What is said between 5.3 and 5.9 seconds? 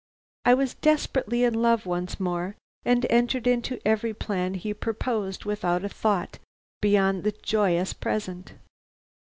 without a